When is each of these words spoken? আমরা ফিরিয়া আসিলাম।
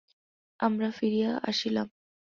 আমরা 0.59 0.89
ফিরিয়া 0.91 1.31
আসিলাম। 1.43 1.87